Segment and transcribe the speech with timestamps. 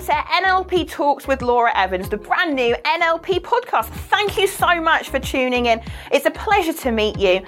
[0.00, 3.86] to NLP Talks with Laura Evans, the brand new NLP podcast.
[3.86, 5.82] Thank you so much for tuning in.
[6.12, 7.44] It's a pleasure to meet you.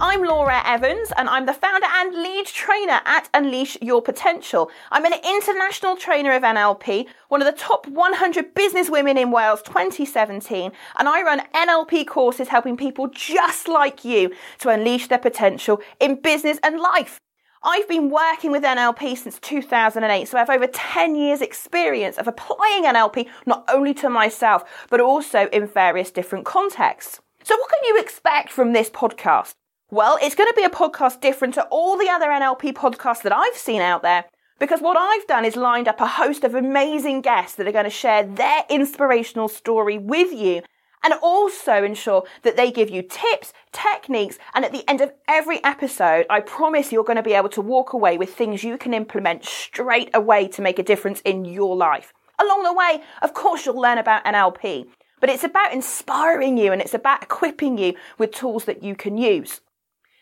[0.00, 4.68] I'm Laura Evans, and I'm the founder and lead trainer at Unleash Your Potential.
[4.90, 9.62] I'm an international trainer of NLP, one of the top 100 business women in Wales
[9.62, 15.80] 2017, and I run NLP courses helping people just like you to unleash their potential
[16.00, 17.20] in business and life.
[17.62, 22.26] I've been working with NLP since 2008, so I have over 10 years experience of
[22.26, 27.20] applying NLP not only to myself, but also in various different contexts.
[27.44, 29.52] So what can you expect from this podcast?
[29.90, 33.36] Well, it's going to be a podcast different to all the other NLP podcasts that
[33.36, 34.24] I've seen out there
[34.58, 37.84] because what I've done is lined up a host of amazing guests that are going
[37.84, 40.62] to share their inspirational story with you
[41.02, 45.62] and also ensure that they give you tips, techniques, and at the end of every
[45.64, 48.94] episode, I promise you're going to be able to walk away with things you can
[48.94, 52.12] implement straight away to make a difference in your life.
[52.38, 54.86] Along the way, of course, you'll learn about NLP,
[55.20, 59.18] but it's about inspiring you and it's about equipping you with tools that you can
[59.18, 59.60] use.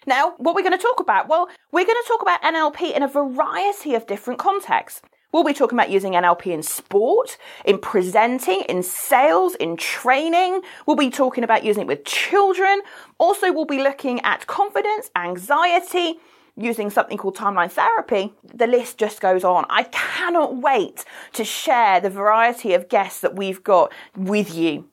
[0.07, 1.29] Now, what we're going to talk about?
[1.29, 5.03] Well, we're going to talk about NLP in a variety of different contexts.
[5.31, 10.63] We'll be talking about using NLP in sport, in presenting, in sales, in training.
[10.87, 12.81] We'll be talking about using it with children.
[13.19, 16.19] Also, we'll be looking at confidence, anxiety,
[16.57, 18.33] using something called timeline therapy.
[18.43, 19.67] The list just goes on.
[19.69, 24.89] I cannot wait to share the variety of guests that we've got with you.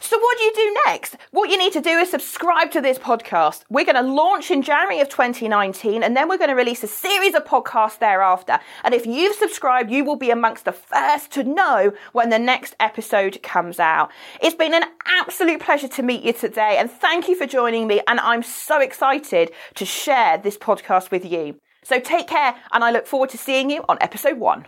[0.00, 1.16] So, what do you do next?
[1.30, 3.62] What you need to do is subscribe to this podcast.
[3.70, 6.88] We're going to launch in January of 2019, and then we're going to release a
[6.88, 8.58] series of podcasts thereafter.
[8.82, 12.74] And if you've subscribed, you will be amongst the first to know when the next
[12.80, 14.10] episode comes out.
[14.42, 18.00] It's been an absolute pleasure to meet you today, and thank you for joining me.
[18.06, 21.58] And I'm so excited to share this podcast with you.
[21.82, 24.66] So, take care, and I look forward to seeing you on episode one.